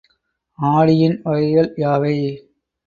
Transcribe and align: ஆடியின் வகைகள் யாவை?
ஆடியின் 0.59 1.17
வகைகள் 1.23 1.71
யாவை? 1.77 2.15